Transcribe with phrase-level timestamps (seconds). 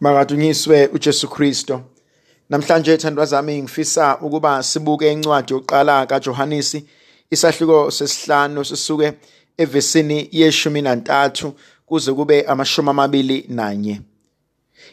[0.00, 1.82] Makadunyiswe uJesu Kristo.
[2.50, 6.84] Namhlanje thandwa zami ngifisa ukuba sibuke incwadi yokuqala kaJohanesi
[7.30, 9.12] isahluko sesihlanu sisuke
[9.58, 11.52] evesini yeshumi nantathu
[11.86, 14.00] kuze kube amashumi amabili nanye.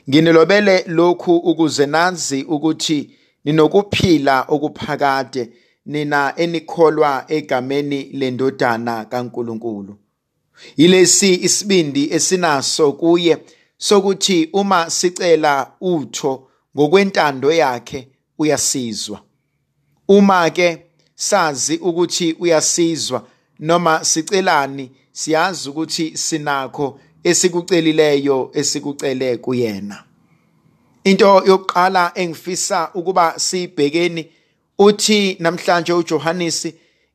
[0.09, 3.11] Nginilobele lokhu ukuze nazi ukuthi
[3.45, 5.49] ninokuphila okuphakade
[5.85, 9.95] nina enikholwa egameni lendodana kaNkuluNkulu.
[10.77, 13.37] Yilesi isibindi esinaso kuye
[13.83, 18.07] sokuthi uma sicela utho ngokwentando yakhe
[18.39, 19.21] uyasizwa.
[20.07, 20.85] Uma ke
[21.15, 23.27] sazi ukuthi uyasizwa
[23.59, 30.03] noma sicelani siyazi ukuthi sinakho esikucelileyo esikucele kuyena.
[31.03, 34.27] Into yokuqala engifisa ukuba sibhekeni
[34.79, 36.67] uthi namhlanje uJohannes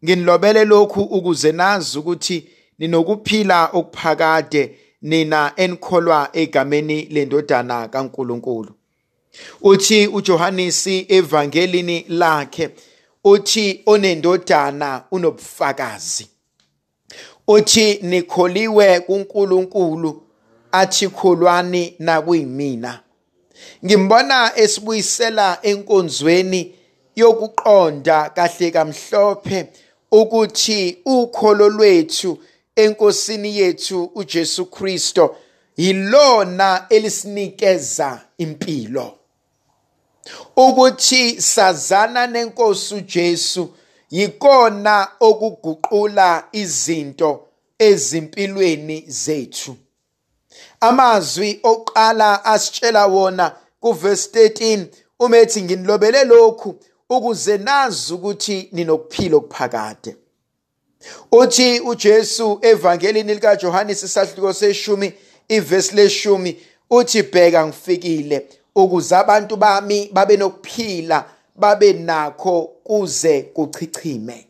[0.05, 8.73] nginilobele lokhu ukuze nazi ukuthi ninokuphila okuphakade nina enikholwa egameni lendodana kaNkuluNkulu.
[9.63, 12.71] Uthi uJohannes evangelini lakhe
[13.25, 16.29] uthi onendodana unobufakazi.
[17.49, 20.23] Uthi nikholiwe kuNkulunkulu
[20.73, 23.01] athi kholwani nakuyimina.
[23.85, 26.75] Ngimbona esibuyisela enkonzweni
[27.17, 29.69] yokuqonda kahle kamhlophe
[30.13, 32.39] ukuthi ukholo lwethu
[32.79, 35.37] enkosini yethu uJesu Kristo
[35.77, 39.15] yilona elisinikeza impilo.
[40.57, 43.75] Ukuthi sazana nenkosi uJesu
[44.11, 47.47] yikona okuguqula izinto
[47.79, 49.77] ezimpilweni zethu.
[50.81, 54.87] Amazwi oqala asitshela wona kuverse 13
[55.21, 56.79] umethi nginilobele lokhu
[57.11, 60.17] ukuze nazi ukuthi ninokuphila okuphakade.
[61.33, 65.13] Uthi uJesu evangelini lika Johannes isahluko seshumi
[65.49, 66.57] ivesi leshumi
[66.91, 68.49] uthi bheka ngifikile.
[68.75, 71.25] Ukuze abantu bami babe nokuphila
[71.57, 74.47] babe nakho kuze kuchichime.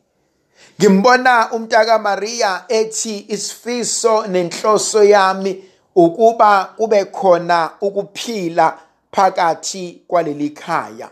[0.81, 5.65] Ngimbona umntaka Maria ethi isifiso nenhloso yami
[5.97, 8.79] ukuba kube khona ukuphila
[9.13, 11.11] phakathi kwaleli khaya.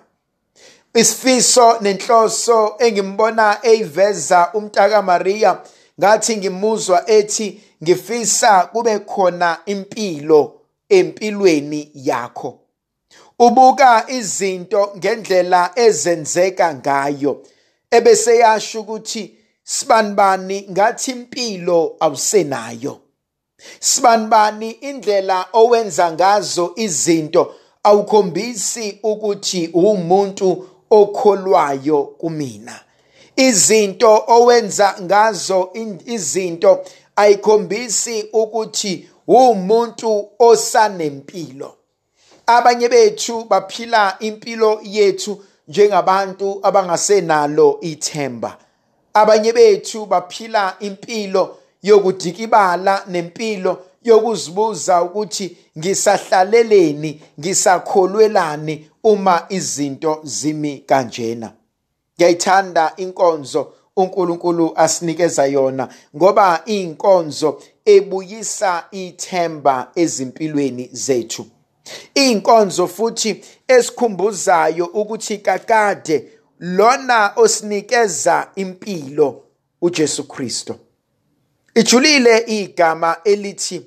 [0.96, 5.58] Isifiso nenhloso engimbona eyiveza umntaka Maria.
[6.00, 12.58] Ngathi ngimuzwa ethi ngifisa kube khona impilo empilweni yakho.
[13.38, 17.42] Ubuka izinto ngendlela ezenzeka ngayo
[17.90, 19.34] ebese yasho ukuthi
[19.64, 23.00] sibanibani ngathi impilo awusenayo?
[23.80, 27.54] Sibanibani indlela owenza ngazo izinto?
[27.82, 32.80] Awukhombisi ukuthi umuntu okholwayo kumina.
[33.36, 35.70] Izinto owenza ngazo
[36.06, 36.84] izinto
[37.16, 41.74] ayikhombisi ukuthi umuntu osanempilo.
[42.46, 48.56] Abanye bethu baphila impilo yethu njengabantu abangasenalo ithemba.
[49.14, 61.52] Abanye bethu baphila impilo yokudikibala nempilo yokuzibuza ukuthi ngisahlaleleni ngisakholwelani uma izinto zimi kanjena?
[62.16, 71.46] Ngiyayithanda inkonzo uNkulunkulu asinikeza yona ngoba inkonzo ebuyisa ithemba ezimpilweni zethu.
[72.14, 76.28] Inkonzo futhi esikhumbuzayo ukuthi kakade
[76.60, 79.42] lona osinikeza impilo
[79.82, 80.76] uJesu Kristo.
[81.74, 83.82] Ijulile igama elithi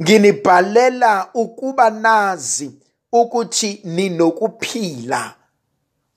[0.00, 2.70] nginibhalela ukuba nazi
[3.12, 5.34] ukuthi ninokuphila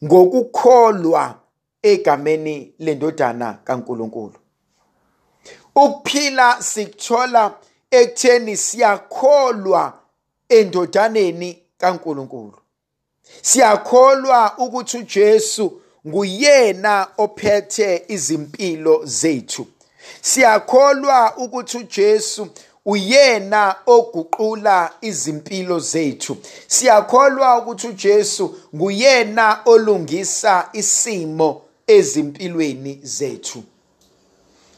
[0.03, 1.35] ngokukholwa
[1.81, 4.39] egameni lendodana kaNkuluNkulu.
[5.75, 7.53] Ukuphila sikuthola
[7.91, 9.93] ekutheni siyakholwa
[10.49, 12.57] endodaneni kaNkuluNkulu.
[13.41, 19.67] Siyakholwa ukuthi uJesu nguyena ophethe izimpilo zethu.
[20.21, 22.47] Siyakholwa ukuthi uJesu
[22.85, 26.37] uyena oguqula izimpilo zethu.
[26.67, 33.63] Siyakholwa ukuthi uJesu nguyena olungisa isimo ezimpilweni zethu.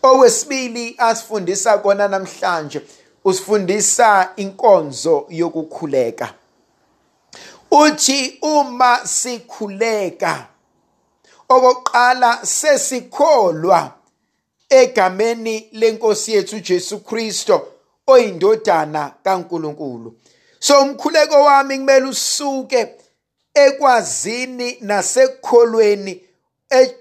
[0.03, 2.81] Okwesibili asifundisa kona namhlanje
[3.25, 6.33] usifundisa inkonzo yokukhuleka.
[7.71, 10.45] Uthi uma sikhuleka
[11.49, 13.91] okokuqala sesikholwa
[14.69, 17.67] egameni lenkosi yethu Jesu Kristo.
[18.07, 20.19] Oyindodana kaNkuluNkulu.
[20.59, 22.95] So umkhuleko wami kumele usuke
[23.53, 26.23] ekwazini nasekukholweni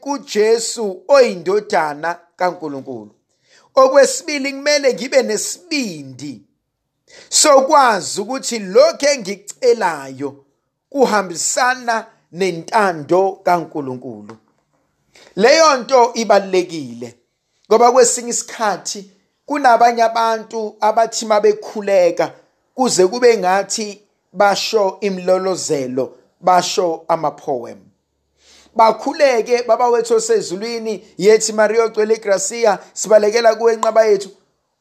[0.01, 3.11] kuJesu oyindodana kaNkuluNkulu.
[3.75, 6.43] Okwesibili kumele ngibe nesibindi
[7.29, 10.45] sokwazi ukuthi lokho engicelayo
[10.91, 14.37] kuhambisana nentando kaNkuluNkulu.
[15.37, 17.15] Leyo nto ibalekile
[17.69, 19.11] ngoba kwesinye isikhathi
[19.47, 22.33] kunabanye abantu abathi mabekhuleka
[22.75, 24.03] kuze kube ngathi
[24.33, 27.79] basho imlolozelo basho amapoem.
[28.77, 34.29] Bakhuleke baba wethu osezulwini yethi Maria ogcwele igracia sibalekela kuwe enqaba yethu.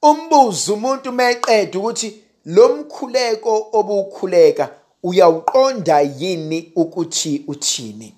[0.01, 4.69] Umbuzo umuntu meqeda ukuthi lo mkhuleko obukhuleka
[5.03, 8.13] uyawuqonda yini ukuthi uthini?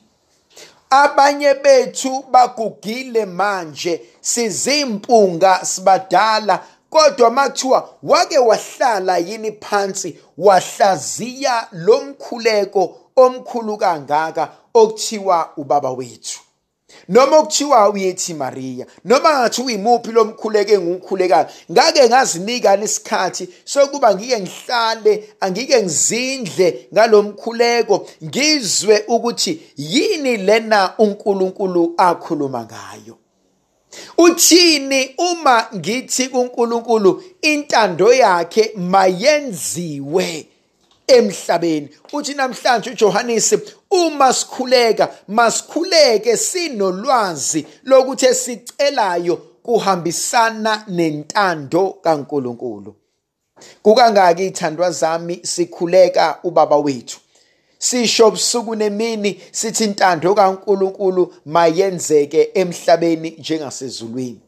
[0.90, 12.98] Abanye bethu bagugile manje sizimpunga sibadala kodwa makuthiwa wake wahlala yini phansi wahlaziya lo mkhuleko
[13.16, 16.47] omkhulu kangaka okuthiwa ubaba wethu.
[17.10, 24.40] Noma okuthiwa uyethi Maria noma ngathi uyimuphi lo mkhuleko engukhulekayo ngake ngazinika isikhathi sokuba ngike
[24.40, 33.18] ngihlale angike ngizindle ngalomkhuleko ngizwe ukuthi yini lena uNkulunkulu akhuluma ngayo.
[34.18, 40.48] Uthini uma ngithi kuNkulunkulu intando yakhe mayenziwe?
[41.08, 41.90] Emhlabeni.
[42.14, 43.54] Uthi namhlanje uJohannes
[43.92, 52.96] uma sikhuleka masikhuleke sinolwazi lokuthi esicelayo kuhambisana nentando kaNkuluNkulu.
[53.84, 57.20] Kukangaki ithandwa zami sikhuleka ubaba wethu.
[57.80, 64.47] Sisho busuku nemini sithi intando kaNkuluNkulu mayenzeke emhlabeni njengasezulwini.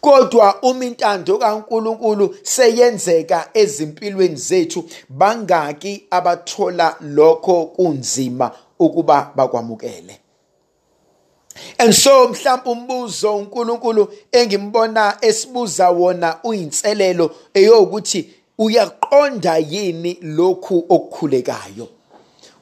[0.00, 10.20] Kodwa uma intando kaNkuluNkulu seyenzeka ezimpilweni zethu bangaki abathola lokho kunzima ukuba bakwamukele.
[11.78, 21.88] And so mhlawumbe umbuzo uNkulunkulu engimbona esibuza wona uyinselelo eyokuthi uyaqonda yini lokhu okukhulekayo?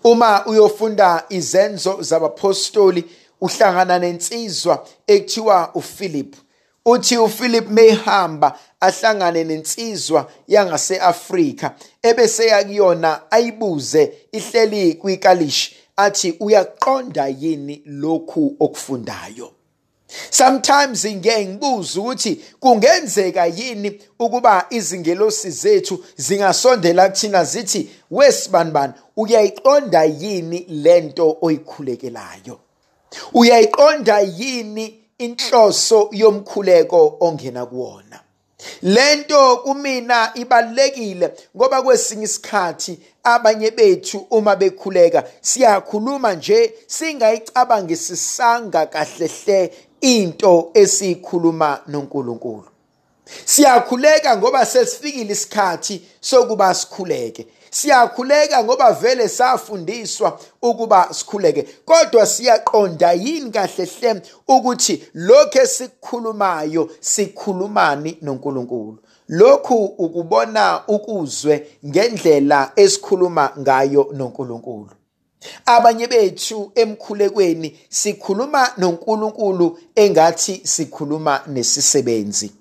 [0.04, 3.04] Uma uyofunda izenzo zabapostoli
[3.40, 6.36] uhlangana nensizwa ekuthiwa uPhilip
[6.90, 18.56] uthi uPhilip mehamba ahlangane nensizwa yangase-Afrika ebese yakuyona ayibuze ihleli kwikalishi athi uyaqonda yini lokhu
[18.60, 19.52] okufundayo?
[20.30, 30.66] Sometimes ngeke ngibuza ukuthi kungenzeka yini ukuba izingelosi zethu zingasondela kuthina zithi wesibanibani uyayiqonda yini
[30.68, 32.58] lento oyikhulekelayo?
[33.32, 38.20] Uyayiqonda yini inhloso yomkhuleko ongena kuwona.
[38.82, 50.70] Lento kumina ibalekile ngoba kwesinye isikhathi abanye bethu uma bekhuleka siyakhuluma nje singayicabangisisanga kahlehle into
[50.74, 52.68] esikhuluma noNkulunkulu.
[53.44, 57.46] Siyakhuleka ngoba sesifikile isikhathi sokuba sikhuleke.
[57.70, 61.62] Siyakhuleka ngoba vele safundiswa ukuba sikhuleke.
[61.84, 68.98] Kodwa siyaqonda yini kahle hle ukuthi lokho esikukhulumayo sikhulumani noNkulunkulu?
[69.28, 74.90] Lokhu ukubona ukuzwe ngendlela esikhuluma ngayo noNkulunkulu.
[75.66, 82.52] Abanye bethu emkhulekweni sikhuluma noNkulunkulu engathi sikhuluma nesisebenzi.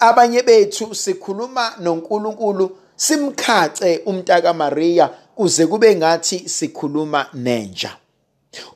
[0.00, 7.96] Abanye bethu sikhuluma noNkulunkulu simkhace umntaka Maria kuze kube ngathi sikhuluma nenja.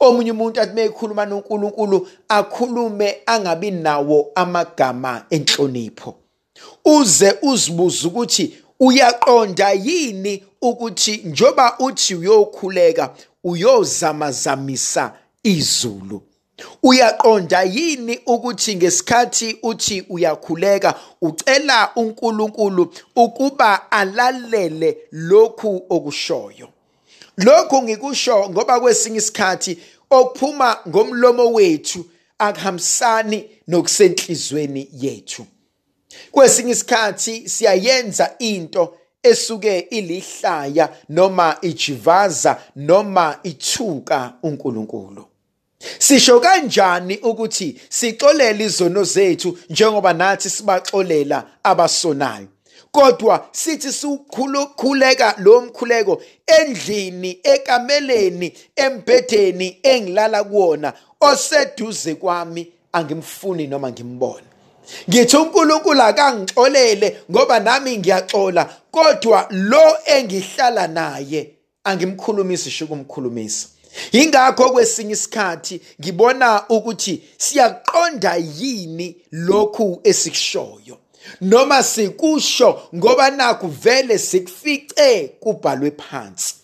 [0.01, 6.15] Omunye umuntu athi meyikhuluma noNkulunkulu akhulume angabi nawo amagama enhlonipho.
[6.85, 15.13] Uze uzibuza ukuthi uyaqonda yini ukuthi njoba uthi uyokhuleka uyozamazamisa
[15.43, 16.23] izulu?
[16.83, 26.69] Uyaqonda yini ukuthi ngesikhathi uthi uyakhuleka ucela uNkulunkulu ukuba alalele lokhu okushoyo?
[27.37, 29.79] Lokhu ngikusho ngoba kwesinye isikhathi
[30.11, 32.05] okuphuma ngomlomo wethu
[32.39, 35.47] akuhambisani nokusenhlizweni yethu.
[36.31, 45.30] Kwesinye isikhathi siyayenza into esuke ilihlaya noma ijivaza noma ithuka uNkulunkulu.
[45.99, 52.47] Sisho kanjani ukuthi sixolele izono zethu njengoba nathi sibaxolela abasonayo?
[52.93, 64.47] Kodwa sithi sikhuleka lo mkhuleko endlini ekameleni embhedeni engilala kuwona oseduze kwami angimfuni noma ngimbone.
[65.09, 71.51] Ngithi uNkulunkulu akangixolele ngoba nami ngiyaxola kodwa lo engihlala naye
[71.85, 73.69] angimkhulumisi shukumkhulumisa
[74.13, 80.99] Ingakho kwesinye isikhathi ngibona ukuthi siyaqonda yini lokhu esikushoyo.
[81.41, 86.55] noma sikusho ngoba naku vele sikufice kubhalwe phansi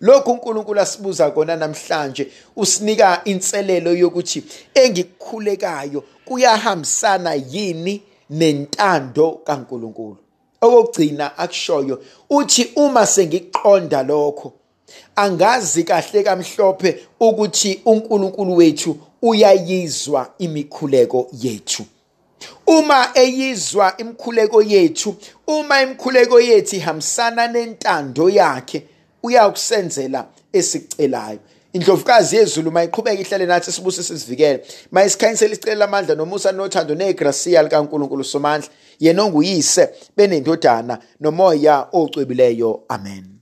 [0.00, 4.44] lokhu uNkulunkulu asibuza kona namhlanje usinika inselelo yokuthi
[4.74, 10.16] engikukhulekayo kuyahambisana yini nentando kaNkulunkulu
[10.60, 14.52] okugcina akushoyo uthi uma sengiqonda lokho
[15.16, 21.84] angazi kahle kamhlophe ukuthi uNkulunkulu wethu uyayizwa imikhuleko yethu.
[22.66, 25.16] Uma eyizwa imikhuleko yethu
[25.46, 28.82] uma imikhuleko yethu ihambisana nentando yakhe
[29.22, 31.38] uyakusenzela esicelayo
[31.76, 38.68] indlovukazi yezulu mayiqhubeka ihlale nathi sibusise sivikele mayisikhanyisela isicelo lamandla nomusa nothando negrasiya likaNkulunkulu somandla.
[39.00, 42.84] Yena onguyise benendodana nomoya ocwebileyo.
[42.88, 43.35] Amen.